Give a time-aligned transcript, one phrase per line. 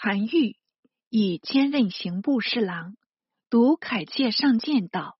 [0.00, 0.56] 韩愈
[1.10, 2.94] 以兼任刑部侍郎，
[3.50, 5.18] 读凯切上谏道：“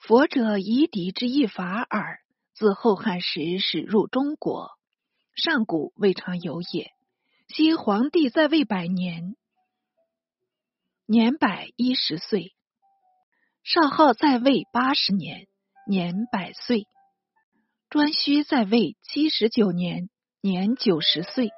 [0.00, 2.20] 佛者夷狄之一法耳，
[2.54, 4.70] 自后汉时始入中国，
[5.34, 6.92] 上古未尝有也。
[7.46, 9.36] 昔皇帝在位百年，
[11.04, 12.54] 年百一十岁；
[13.64, 15.46] 少昊在位八十年，
[15.86, 16.86] 年百岁；
[17.90, 20.08] 颛顼在位七十九年，
[20.40, 21.50] 年九十岁。”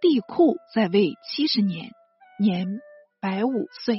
[0.00, 1.90] 帝喾在位七十年，
[2.38, 2.80] 年
[3.20, 3.96] 百五岁；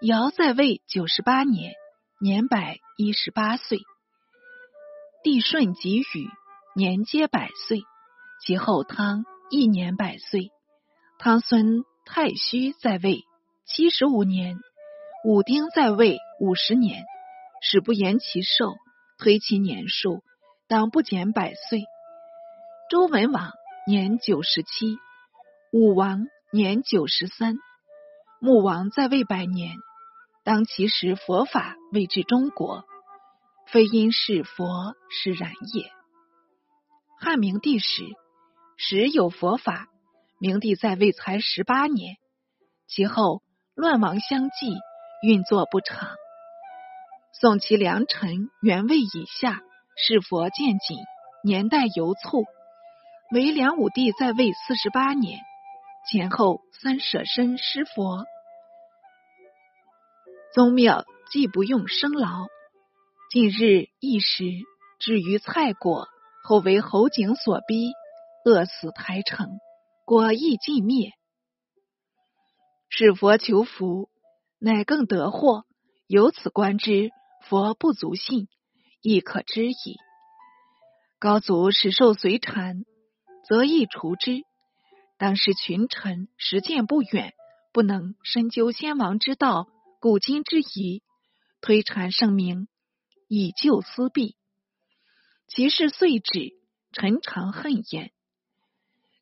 [0.00, 1.72] 尧在位九十八年，
[2.20, 3.78] 年百一十八岁；
[5.22, 6.28] 帝舜及禹
[6.74, 7.78] 年皆百岁；
[8.44, 10.50] 其后汤一年百岁。
[11.20, 13.22] 汤孙太虚在位
[13.64, 14.58] 七十五年，
[15.24, 17.04] 武丁在位五十年，
[17.62, 18.74] 始不言其寿，
[19.16, 20.24] 推其年数，
[20.66, 21.84] 当不减百岁。
[22.90, 23.52] 周文王
[23.86, 24.98] 年九十七。
[25.76, 27.56] 武王年九十三，
[28.38, 29.74] 穆王在位百年。
[30.44, 32.84] 当其时佛法未至中国，
[33.66, 35.90] 非因是佛是然也。
[37.18, 38.04] 汉明帝时，
[38.76, 39.88] 时有佛法，
[40.38, 42.18] 明帝在位才十八年。
[42.86, 43.42] 其后
[43.74, 44.76] 乱王相继，
[45.26, 46.08] 运作不畅。
[47.32, 49.60] 宋其良臣元魏以下，
[49.96, 50.98] 是佛渐紧，
[51.42, 52.44] 年代犹促。
[53.32, 55.40] 唯梁武帝在位四十八年。
[56.06, 58.26] 前后三舍身施佛，
[60.52, 62.46] 宗庙既不用生劳。
[63.30, 64.44] 近日一时
[64.98, 66.06] 至于蔡国，
[66.42, 67.90] 后为侯景所逼，
[68.44, 69.48] 饿死台城，
[70.04, 71.12] 国亦尽灭。
[72.90, 74.10] 是佛求福，
[74.58, 75.64] 乃更得祸。
[76.06, 78.48] 由此观之，佛不足信，
[79.00, 79.96] 亦可知矣。
[81.18, 82.84] 高祖使受随禅，
[83.48, 84.42] 则亦除之。
[85.16, 87.34] 当时群臣实践不远，
[87.72, 89.68] 不能深究先王之道、
[90.00, 91.02] 古今之宜，
[91.60, 92.66] 推传圣明，
[93.28, 94.36] 以救私弊。
[95.46, 96.50] 其事遂止，
[96.92, 98.12] 臣常恨焉。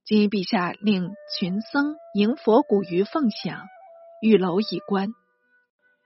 [0.04, 3.66] 今陛下令群僧迎佛骨于凤翔，
[4.22, 5.12] 玉楼以观，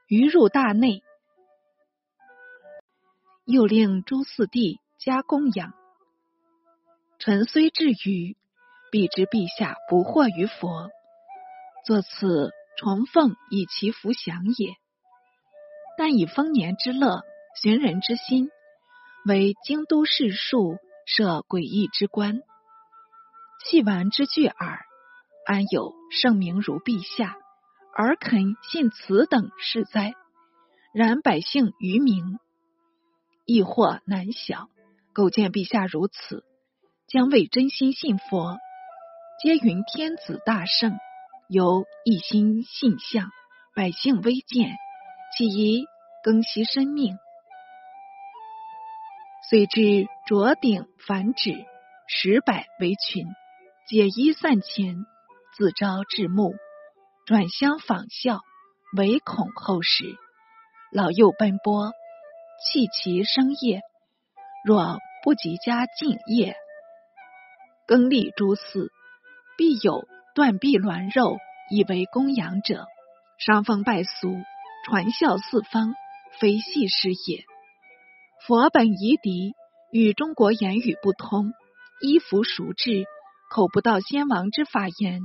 [0.09, 1.05] 于入大内，
[3.45, 5.75] 又令诸四弟加供养。
[7.21, 8.37] 臣虽至于。
[8.97, 10.89] 必知陛下不惑于佛，
[11.85, 14.75] 作此重奉以其福享也。
[15.99, 17.23] 但以丰年之乐，
[17.61, 18.49] 寻人之心，
[19.27, 22.41] 为京都士庶设诡异之官，
[23.67, 24.87] 戏玩之具耳。
[25.45, 27.37] 安有圣明如陛下，
[27.95, 30.15] 而肯信此等事哉？
[30.95, 32.39] 然百姓愚民，
[33.45, 34.71] 亦或难晓。
[35.13, 36.47] 苟见陛下如此，
[37.07, 38.57] 将为真心信佛。
[39.39, 40.99] 皆云天子大圣，
[41.47, 43.29] 由一心信相，
[43.75, 44.71] 百姓微贱，
[45.37, 45.85] 岂宜
[46.23, 47.19] 更息生命？
[49.51, 51.67] 遂至卓顶反指，
[52.09, 53.27] 十百为群，
[53.87, 55.05] 解衣散钱，
[55.55, 56.55] 自招至目，
[57.27, 58.41] 转相仿效，
[58.97, 60.17] 唯恐后时
[60.91, 61.93] 老幼奔波，
[62.65, 63.83] 弃其生业。
[64.65, 66.57] 若不及家敬业，
[67.87, 68.91] 更立诸寺。
[69.57, 71.39] 必有断臂挛肉
[71.71, 72.87] 以为供养者，
[73.39, 74.35] 伤风败俗，
[74.85, 75.95] 传孝四方，
[76.39, 77.45] 非戏事也。
[78.47, 79.55] 佛本夷狄，
[79.91, 81.53] 与中国言语不通，
[82.01, 83.05] 衣服熟制，
[83.51, 85.23] 口不到先王之法言，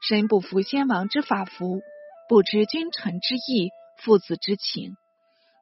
[0.00, 1.82] 身不服先王之法服，
[2.28, 3.70] 不知君臣之义，
[4.02, 4.96] 父子之情。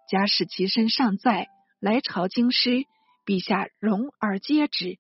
[0.09, 1.49] 假使其身尚在，
[1.81, 2.85] 来朝京师，
[3.27, 4.99] 陛下容而接之。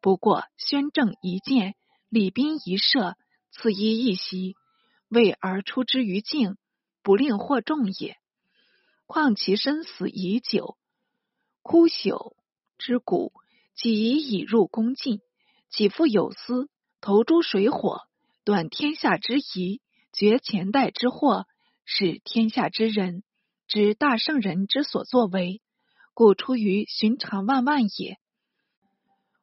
[0.00, 1.74] 不过宣政一见。
[2.08, 3.16] 礼宾一射，
[3.50, 4.54] 赐衣一袭，
[5.08, 6.56] 为而出之于境，
[7.02, 8.16] 不令惑众也。
[9.06, 10.78] 况其生死已久，
[11.62, 12.36] 枯朽
[12.78, 13.32] 之骨，
[13.74, 15.20] 几已已入宫禁，
[15.68, 16.68] 岂复有私
[17.00, 18.02] 投诸水火，
[18.44, 19.80] 断天下之疑，
[20.12, 21.46] 绝前代之祸，
[21.84, 23.24] 使天下之人
[23.66, 25.60] 知大圣人之所作为，
[26.14, 28.18] 故出于寻常万万也。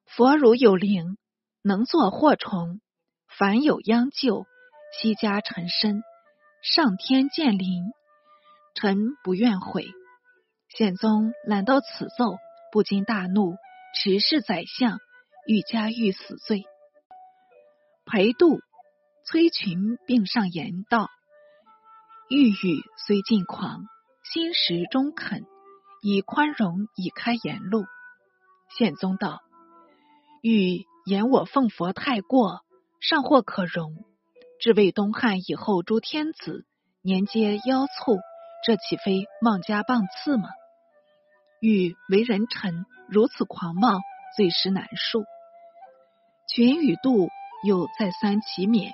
[0.05, 1.17] 佛如有灵。
[1.65, 2.81] 能作祸虫，
[3.37, 4.45] 凡有殃救，
[4.99, 6.03] 悉加臣身。
[6.61, 7.93] 上天见灵，
[8.75, 9.87] 臣不愿悔。
[10.67, 12.35] 宪宗览到此奏，
[12.73, 13.55] 不禁大怒，
[13.95, 14.99] 持是宰相，
[15.47, 16.65] 欲加欲死罪。
[18.05, 18.59] 裴度、
[19.25, 21.09] 崔群并上言道
[22.29, 23.85] ：“欲语虽尽狂，
[24.33, 25.45] 心实中肯，
[26.01, 27.85] 以宽容以开言路。”
[28.77, 29.41] 宪宗道
[30.43, 32.61] ：“欲。”言我奉佛太过，
[32.99, 34.05] 尚或可容。
[34.59, 36.65] 至为东汉以后，诸天子
[37.01, 38.19] 年皆妖卒，
[38.65, 40.47] 这岂非妄加谤赐吗？
[41.59, 44.01] 欲为人臣如此狂妄，
[44.37, 45.25] 罪实难恕。
[46.47, 47.27] 群与度
[47.65, 48.93] 又再三其免，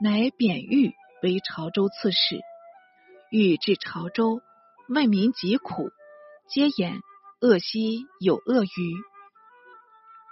[0.00, 2.40] 乃贬玉为潮州刺史。
[3.30, 4.40] 欲至潮州，
[4.88, 5.88] 问民疾苦，
[6.48, 7.00] 皆言
[7.40, 8.68] 鄂西有鳄鱼，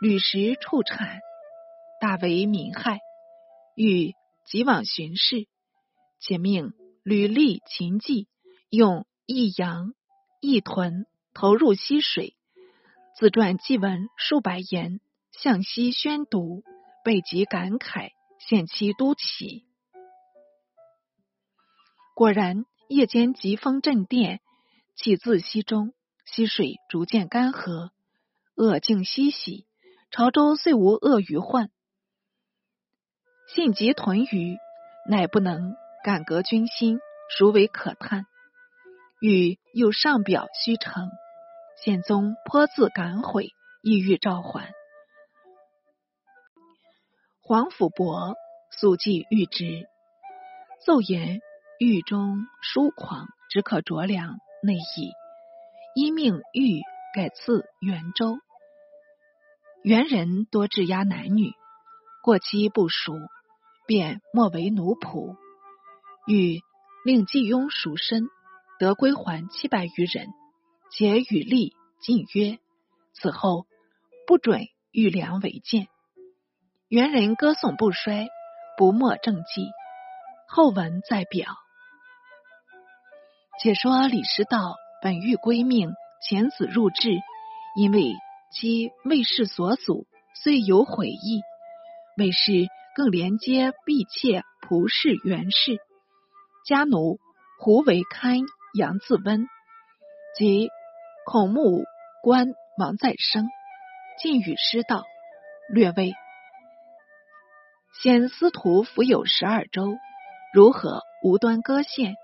[0.02, 1.20] 屡时畜产，
[2.00, 2.98] 大为民害。
[3.76, 4.14] 欲
[4.44, 5.46] 即往巡视，
[6.18, 6.72] 且命
[7.04, 8.26] 吕历秦记
[8.68, 9.94] 用一羊
[10.40, 12.34] 一豚投入溪水，
[13.16, 15.00] 自传祭文数百言。
[15.30, 16.64] 向西宣读，
[17.04, 18.10] 备极感慨，
[18.40, 19.64] 献其都起。
[22.16, 24.40] 果然，夜间疾风震电，
[24.96, 25.94] 气自溪中，
[26.24, 27.90] 溪水逐渐干涸，
[28.56, 29.64] 恶境西徙。
[30.12, 31.70] 潮州虽无鳄鱼患，
[33.48, 34.58] 信及屯鱼，
[35.08, 35.74] 乃不能
[36.04, 37.00] 感革军心，
[37.30, 38.26] 孰为可叹？
[39.22, 41.08] 欲又上表虚呈，
[41.82, 44.74] 宪宗颇自感悔，意欲召还。
[47.40, 48.34] 皇甫伯
[48.70, 49.88] 素记玉之，
[50.84, 51.40] 奏言
[51.78, 55.12] 狱中疏狂，只可酌量内意。
[55.94, 56.82] 因命玉
[57.14, 58.36] 改赐元州。
[59.82, 61.54] 元人多质押男女，
[62.22, 63.14] 过期不赎，
[63.84, 65.34] 便莫为奴仆。
[66.28, 66.60] 欲
[67.04, 68.28] 令季雍赎身，
[68.78, 70.28] 得归还七百余人，
[70.92, 72.60] 且与吏禁曰，
[73.12, 73.66] 此后
[74.24, 74.60] 不准
[74.92, 75.88] 玉良为谏。
[76.86, 78.28] 元人歌颂不衰，
[78.78, 79.66] 不没政绩。
[80.46, 81.56] 后文再表。
[83.60, 85.90] 且说李师道本欲归命，
[86.30, 87.18] 遣子入质，
[87.74, 88.12] 因为
[88.52, 91.42] 其魏氏所阻，虽有悔意。
[92.18, 95.78] 魏氏更连接婢妾仆氏袁氏，
[96.66, 97.18] 家奴
[97.58, 98.40] 胡为堪
[98.74, 99.46] 杨自温
[100.36, 100.68] 及
[101.24, 101.84] 孔目
[102.22, 103.48] 官王再生，
[104.20, 105.04] 尽与师道
[105.70, 106.12] 略微。
[108.02, 109.96] 先司徒府有十二州，
[110.52, 112.14] 如何无端割县？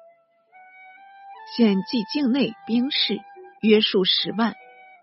[1.57, 3.19] 现计境内兵士
[3.63, 4.55] 约数十万，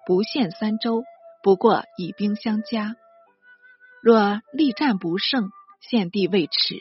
[0.06, 1.04] 不限三州，
[1.46, 2.96] 不过以兵相加。
[4.02, 6.78] 若力战不胜，献帝未耻；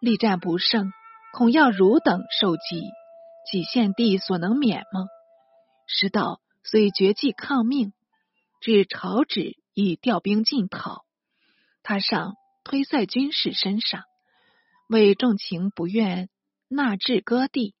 [0.00, 0.92] 力战不胜，
[1.32, 2.84] 恐要汝等受击，
[3.50, 5.08] 岂献帝所能免吗？
[5.88, 7.92] 师道虽绝计抗命，
[8.60, 11.04] 至朝旨以调兵进讨，
[11.82, 12.36] 他上。
[12.62, 14.04] 推在军士身上，
[14.86, 16.28] 为重情不愿
[16.68, 17.74] 纳至割地。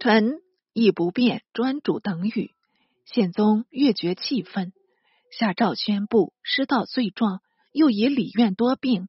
[0.00, 0.40] 臣
[0.72, 2.55] 亦不便专主等语。
[3.06, 4.72] 宪宗越觉气愤，
[5.30, 7.40] 下诏宣布失道罪状，
[7.72, 9.08] 又以礼院多病，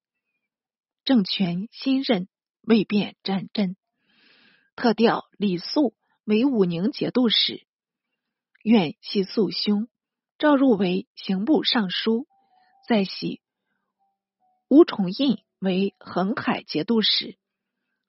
[1.03, 2.29] 政权新任，
[2.61, 3.75] 未便战阵，
[4.75, 5.95] 特调李肃
[6.25, 7.65] 为武宁节度使，
[8.63, 9.89] 愿系肃兄，
[10.37, 12.27] 召入为刑部尚书。
[12.87, 13.41] 再系
[14.69, 17.37] 吴崇印为恒海节度使，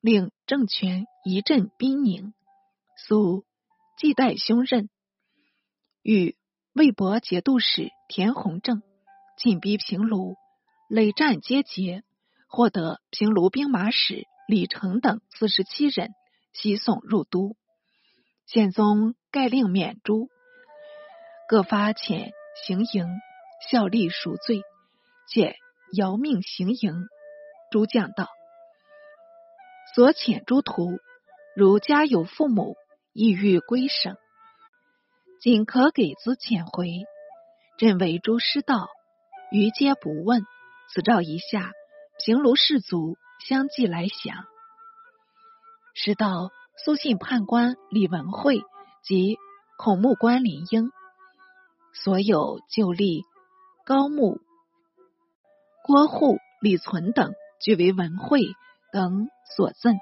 [0.00, 2.34] 令政权一阵兵宁。
[2.96, 3.44] 苏
[3.98, 4.88] 继代兄任，
[6.02, 6.36] 与
[6.72, 8.82] 魏博节度使田弘正
[9.36, 10.36] 进逼平卢，
[10.88, 12.02] 累战皆捷，
[12.48, 16.10] 获得平卢兵马使李成等四十七人，
[16.52, 17.56] 西送入都。
[18.46, 20.28] 宪宗盖令免诛，
[21.48, 22.30] 各发遣
[22.66, 23.06] 行营。
[23.60, 24.62] 效力赎罪，
[25.28, 25.56] 且
[25.92, 27.08] 遥命行营。
[27.72, 28.28] 诸将道
[29.96, 31.00] ：“所遣诸徒，
[31.56, 32.76] 如家有父母，
[33.12, 34.16] 意欲归省，
[35.40, 37.04] 仅可给资遣回。
[37.78, 38.88] 朕为诸师道，
[39.50, 40.42] 余皆不问。
[40.92, 41.72] 此诏一下，
[42.24, 43.16] 平卢士卒
[43.46, 44.44] 相继来降。
[45.94, 46.50] 师道
[46.84, 48.62] 苏信判官李文惠
[49.02, 49.36] 及
[49.76, 50.90] 孔目官林英，
[51.92, 53.22] 所有旧吏。”
[53.86, 54.38] 高木、
[55.82, 58.42] 郭护、李存等俱为文惠
[58.92, 59.96] 等所赠，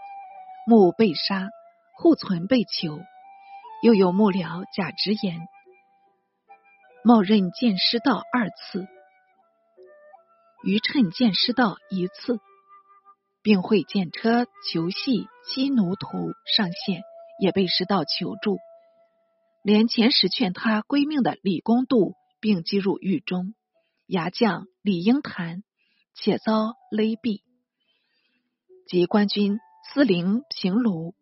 [0.66, 1.50] 木被杀，
[1.94, 2.98] 护存被囚。
[3.82, 5.46] 又有幕僚贾直言，
[7.04, 8.88] 冒任见师道二次，
[10.64, 12.40] 余趁见师道一次，
[13.42, 16.08] 并会见车求系妻奴徒
[16.56, 17.02] 上线，
[17.38, 18.58] 也被师道求助，
[19.62, 23.54] 连前时劝他归命的李公度，并击入狱中。
[24.06, 25.62] 牙将李英谈，
[26.14, 27.42] 且遭勒毙。
[28.88, 29.58] 及官军
[29.92, 31.14] 司灵平卢，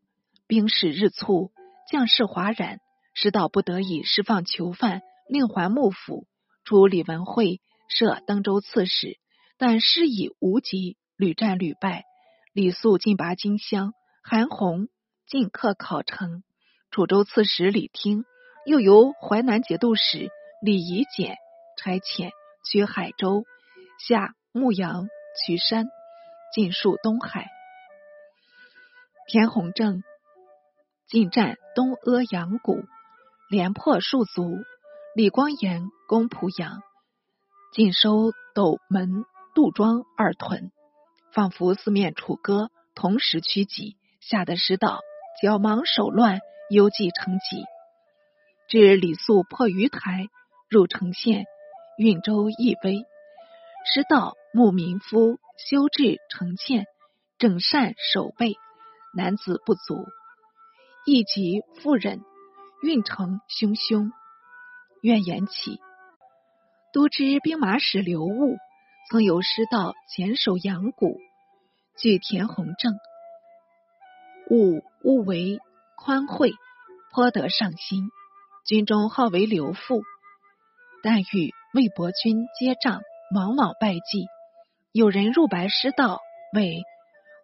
[0.46, 1.50] 兵士日促，
[1.90, 2.80] 将士哗然，
[3.14, 6.26] 师道不得已释放囚犯，另还幕府，
[6.64, 9.18] 除李文惠设登州刺史，
[9.58, 12.04] 但师以无极，屡战屡败。
[12.52, 14.88] 李肃进拔荆襄，韩弘
[15.26, 16.42] 进克考城。
[16.90, 18.24] 楚州刺史李听
[18.64, 20.30] 又由淮南节度使
[20.62, 21.36] 李夷简
[21.76, 22.30] 差遣
[22.64, 23.44] 取海州，
[23.98, 25.08] 下牧羊、
[25.44, 25.86] 渠山，
[26.54, 27.48] 尽戍东海。
[29.26, 30.02] 田弘正
[31.06, 32.84] 进占东阿阳谷，
[33.48, 34.58] 连破数族。
[35.14, 36.82] 李光炎攻濮阳，
[37.72, 40.72] 尽收斗门、杜庄二屯，
[41.32, 45.02] 仿佛四面楚歌，同时趋急，吓得师道
[45.40, 47.64] 脚忙手乱，忧计成疾。
[48.66, 50.26] 至李肃破鱼台，
[50.68, 51.44] 入城县，
[51.96, 53.04] 运州一危，
[53.86, 56.86] 师道慕民夫修治城堑，
[57.38, 58.56] 整善守备。
[59.16, 60.06] 男子不足，
[61.06, 62.22] 亦及妇人，
[62.82, 64.10] 运城汹汹，
[65.02, 65.78] 怨言起。
[66.94, 68.56] 都知兵马使刘戊
[69.10, 71.18] 曾有师道前守阳谷，
[71.98, 72.94] 据田弘正，
[74.48, 75.58] 戊勿为
[75.96, 76.52] 宽惠，
[77.12, 78.10] 颇得上心。
[78.66, 80.02] 军中号为刘父，
[81.02, 83.02] 但与魏博军接仗，
[83.34, 84.26] 往往败绩。
[84.92, 86.20] 有人入白师道，
[86.54, 86.82] 谓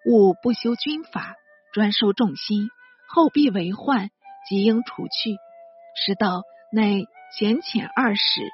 [0.07, 1.35] 戊不修军法。
[1.73, 2.69] 专收众心，
[3.13, 4.11] 后必为患，
[4.49, 5.37] 即应除去。
[5.97, 7.05] 师道乃
[7.37, 8.53] 简遣二使，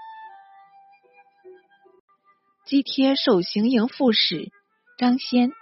[2.65, 4.51] 击贴受行营副使
[4.97, 5.53] 张先，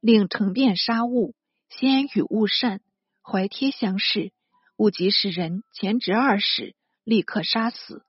[0.00, 1.34] 令乘便杀物，
[1.70, 2.82] 先与物善，
[3.22, 4.32] 怀贴相视。
[4.76, 8.04] 物即使人前执二使，立刻杀死。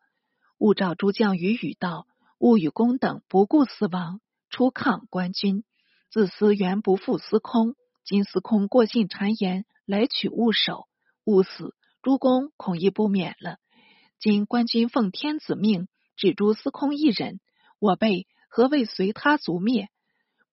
[0.58, 2.06] 物召诸将于语道：
[2.38, 4.20] 物与公等不顾死亡，
[4.50, 5.64] 出抗官军，
[6.12, 7.76] 自私原不负司空。
[8.04, 10.88] 今司空过信谗言，来取物首，
[11.26, 13.58] 勿死，诸公恐亦不免了。
[14.20, 17.40] 今官军奉天子命，只诛司空一人，
[17.80, 19.90] 我辈何谓随他族灭？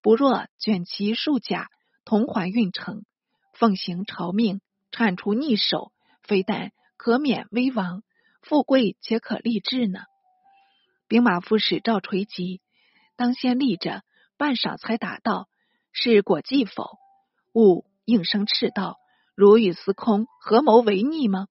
[0.02, 1.68] 不若卷其数甲，
[2.04, 3.04] 同还运城，
[3.54, 4.60] 奉行朝命，
[4.92, 8.02] 铲除逆首，非但可免危亡，
[8.42, 10.00] 富贵且可立志呢。
[11.08, 12.60] 兵马副使赵垂吉
[13.16, 14.02] 当先立着，
[14.36, 15.48] 半晌才答道
[15.90, 16.98] ：“是果计否？”
[17.56, 18.98] 吾应声斥道
[19.34, 21.48] ：“如与司空合谋为逆吗？”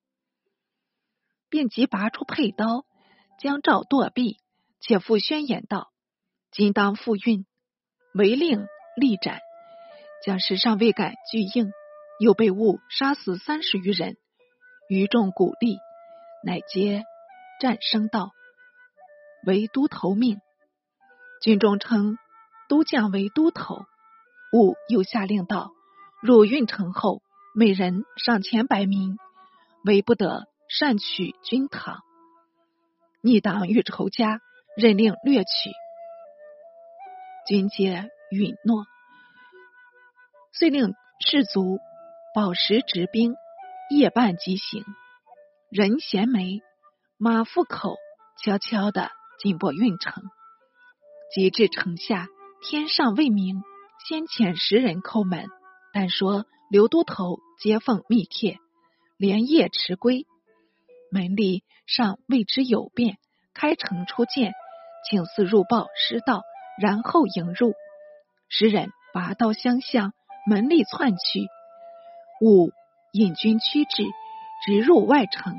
[1.50, 2.86] 便即拔出佩刀，
[3.40, 4.38] 将赵剁毙。
[4.82, 5.92] 且复宣言道
[6.54, 7.48] ：“今当复运，
[8.14, 9.40] 违令立斩。”
[10.24, 11.72] 将士尚未敢拒应，
[12.20, 14.16] 又被误杀死三十余人。
[14.88, 15.80] 余众鼓励，
[16.46, 17.04] 乃皆
[17.60, 18.30] 战声道
[19.48, 20.40] ：“为都头命。”
[21.42, 22.20] 军中称
[22.70, 23.88] 都将为都头。
[24.54, 25.72] 吾又下令道。
[26.26, 27.22] 入运城后，
[27.54, 29.20] 每人上千百名，
[29.84, 32.00] 唯不得擅取军堂。
[33.22, 34.42] 逆党欲仇家，
[34.76, 35.70] 任令掠取。
[37.48, 38.88] 军皆允诺，
[40.52, 41.78] 遂令士卒
[42.34, 43.36] 饱食执兵，
[43.92, 44.84] 夜半即行。
[45.70, 46.64] 人衔枚，
[47.20, 47.98] 马负口，
[48.44, 50.24] 悄悄的进过运城。
[51.36, 52.28] 及至城下，
[52.68, 53.62] 天上未明，
[54.08, 55.48] 先遣十人叩门。
[55.96, 58.60] 但说刘都头接奉密帖，
[59.16, 60.28] 连夜迟归，
[61.10, 63.18] 门吏尚未知有变，
[63.54, 64.52] 开城出见，
[65.10, 66.44] 请赐入报师道，
[66.82, 67.76] 然后迎入。
[68.50, 70.12] 时人拔刀相向，
[70.46, 71.48] 门吏窜去，
[72.42, 72.74] 吾
[73.14, 74.04] 引军驱至，
[74.66, 75.56] 直入外城。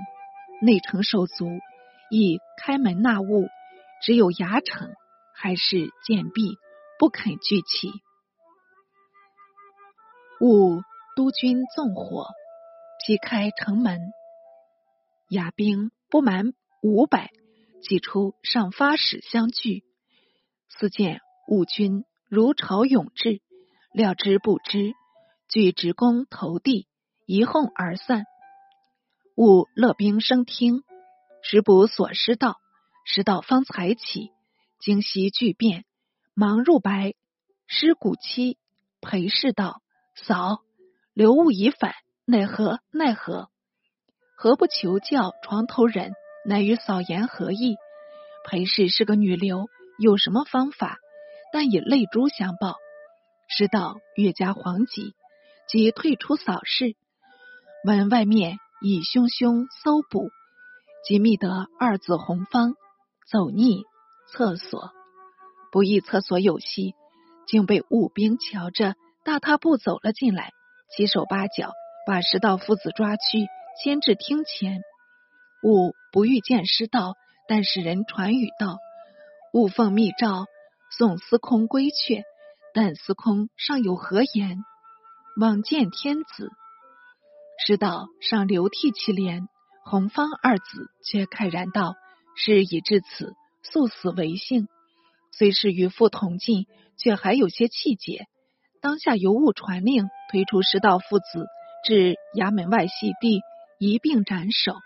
[0.60, 1.48] 内城守卒
[2.10, 3.48] 亦开门纳物，
[4.02, 4.92] 只有衙城
[5.34, 6.58] 还是坚壁，
[6.98, 7.90] 不肯聚起。
[10.38, 10.82] 吾
[11.16, 12.26] 督军纵火，
[13.06, 14.12] 劈开城门，
[15.30, 16.52] 雅兵不满
[16.82, 17.30] 五百，
[17.82, 19.82] 挤出上发使相拒。
[20.68, 23.40] 似见吾军如潮涌至，
[23.94, 24.92] 料之不知，
[25.48, 26.86] 俱直弓投地，
[27.24, 28.26] 一哄而散。
[29.36, 30.82] 吾勒兵升听，
[31.42, 32.58] 时不所失道，
[33.06, 34.32] 时道方才起，
[34.80, 35.86] 惊悉巨变，
[36.34, 37.14] 忙入白
[37.66, 38.58] 师古期
[39.00, 39.80] 裴氏道。
[40.16, 40.62] 嫂，
[41.12, 41.94] 留物已反，
[42.24, 42.80] 奈何？
[42.90, 43.48] 奈何？
[44.34, 46.14] 何不求教床头人？
[46.46, 47.76] 乃与嫂言何意？
[48.44, 49.66] 裴氏是个女流，
[49.98, 50.98] 有什么方法？
[51.52, 52.76] 但以泪珠相报。
[53.48, 55.14] 师道越加惶急，
[55.68, 56.96] 即退出扫视，
[57.84, 60.30] 闻外面已汹汹搜捕，
[61.06, 62.74] 即觅得二子红方
[63.30, 63.84] 走逆
[64.32, 64.92] 厕所，
[65.70, 66.94] 不意厕所有隙，
[67.46, 68.96] 竟被武兵瞧着。
[69.26, 70.52] 大踏步走了进来，
[70.88, 71.72] 七手八脚
[72.06, 73.48] 把石道夫子抓去，
[73.82, 74.82] 牵至厅前。
[75.64, 77.16] 吾不欲见师道，
[77.48, 78.78] 但使人传语道：
[79.52, 80.46] 吾奉密诏
[80.96, 82.22] 送司空归阙，
[82.72, 84.58] 但司空尚有何言？
[85.40, 86.52] 望见天子。
[87.66, 89.48] 师道上流涕其怜，
[89.84, 91.96] 红方二子却慨然道
[92.38, 94.68] ：“事已至此，速死为幸。”
[95.36, 96.66] 虽是与父同进，
[96.96, 98.28] 却还有些气节。
[98.86, 101.48] 当下由务传令，推出师道父子
[101.82, 103.42] 至衙门外系地，
[103.80, 104.76] 一并斩首。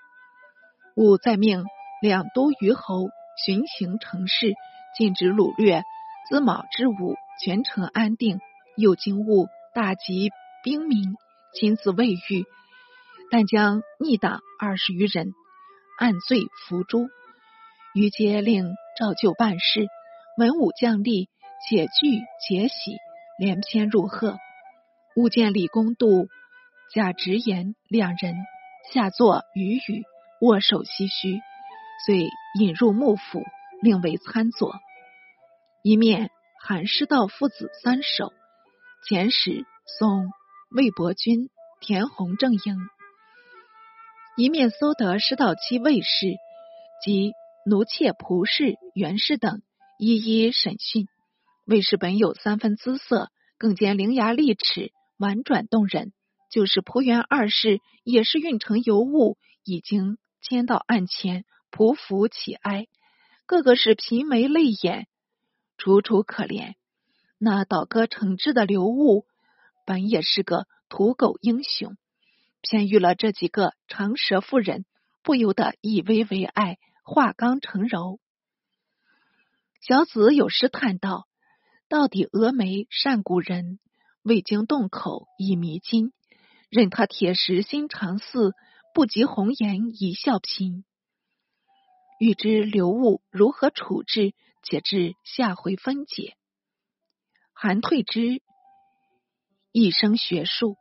[0.97, 1.67] 吾再命
[2.01, 3.11] 两都虞侯
[3.45, 4.55] 巡行城市，
[4.97, 5.83] 禁止掳掠
[6.31, 7.15] 资卯之物，
[7.45, 8.41] 全城安定。
[8.75, 10.31] 又经务大集
[10.65, 11.15] 兵民，
[11.53, 12.47] 亲自卫御。
[13.31, 15.35] 但将逆党二十余人
[15.99, 17.11] 按罪伏诛，
[17.93, 18.65] 于皆令
[18.99, 19.89] 照旧办事。
[20.39, 21.29] 文武将吏
[21.69, 22.97] 且惧且喜，
[23.41, 24.39] 连篇入贺。
[25.17, 26.29] 吾见李公度、
[26.93, 28.35] 贾直言两人
[28.93, 30.05] 下作语语，
[30.43, 31.41] 握手唏嘘，
[32.05, 32.29] 遂
[32.61, 33.43] 引入幕府，
[33.81, 34.79] 令为参佐。
[35.83, 36.31] 一面
[36.63, 38.31] 韩师道父子三首，
[39.09, 39.65] 遣使
[39.99, 40.31] 送
[40.71, 41.49] 魏伯君、
[41.81, 42.77] 田弘正英。
[44.37, 46.37] 一面搜得师道妻卫氏
[47.03, 47.33] 及
[47.65, 49.63] 奴妾仆氏袁氏等，
[49.99, 51.09] 一一审讯。
[51.71, 56.13] 卫氏本有三分姿色，更兼伶牙俐齿，婉转动人。
[56.51, 62.89] 就是仆元二世，也是运城尤物，已经迁到案前，匍匐乞哀，
[63.47, 65.07] 个个是颦眉泪眼，
[65.79, 66.75] 楚楚可怜。
[67.39, 69.25] 那倒戈惩治的刘物，
[69.87, 71.97] 本也是个土狗英雄。
[72.63, 74.85] 偏遇了这几个长舌妇人，
[75.23, 78.19] 不由得以威为爱，化刚成柔。
[79.81, 81.29] 小子有诗叹道
[81.91, 83.81] ：“到底峨眉善古人，
[84.23, 86.13] 未经洞口已迷津。
[86.71, 88.55] 任他铁石心肠似，
[88.95, 90.85] 不及红颜一笑颦。”
[92.21, 96.37] 欲知刘物如何处置，且至下回分解。
[97.53, 98.41] 韩退之
[99.73, 100.79] 一生学术，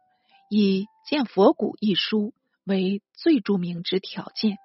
[0.50, 0.86] 以。
[1.12, 4.60] 《见佛骨》一书为最著名之条件，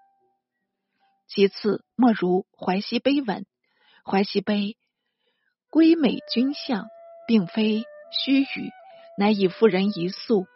[1.27, 3.39] 其次莫如《淮西碑文》。
[4.05, 4.57] 《淮西碑》
[5.75, 6.87] 归美君相，
[7.27, 7.83] 并非
[8.13, 8.71] 虚语，
[9.19, 10.47] 乃以妇人一宿，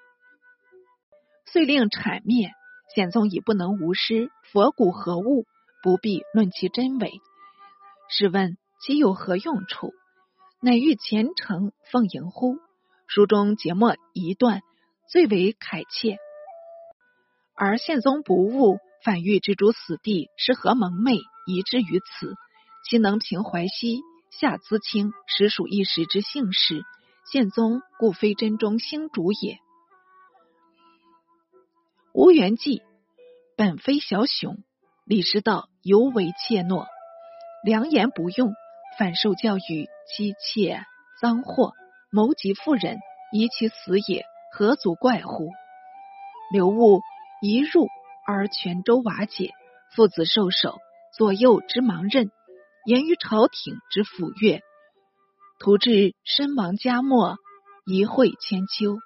[1.44, 2.52] 遂令铲灭。
[2.94, 5.44] 宪宗已不能无师，佛骨何物？
[5.82, 7.10] 不必论其真伪。
[8.08, 9.92] 试问其有何用处？
[10.62, 12.56] 乃欲虔诚奉迎乎？
[13.08, 14.60] 书中节末一段。
[15.10, 16.18] 最为恳切，
[17.56, 22.36] 而宪宗不悟，反欲之诸死地是何蒙昧，遗之于此，
[22.88, 24.00] 其能平淮西
[24.40, 26.84] 下资清，实属一时之幸事。
[27.32, 29.58] 宪宗故非真中兴主也。
[32.14, 32.82] 吴元济
[33.56, 34.62] 本非小雄，
[35.04, 36.86] 李师道尤为怯懦，
[37.64, 38.54] 良言不用，
[38.96, 40.84] 反受教育妻妾
[41.20, 41.72] 赃货，
[42.12, 42.98] 谋及妇人，
[43.32, 44.24] 疑其死也。
[44.52, 45.50] 何足怪乎？
[46.52, 47.00] 刘戊
[47.42, 47.88] 一入
[48.24, 49.52] 而泉州瓦解，
[49.90, 50.78] 父子受首，
[51.12, 52.30] 左右之盲任，
[52.88, 54.62] 言于朝廷之抚阅，
[55.60, 57.36] 徒至身亡家没，
[57.84, 58.96] 一会千秋。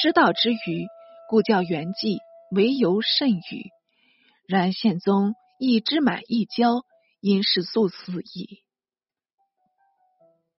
[0.00, 0.86] 失道之余，
[1.28, 2.18] 故教元济
[2.52, 3.72] 为由甚语。
[4.46, 6.84] 然宪宗亦知满一交，
[7.20, 8.60] 因是速死矣。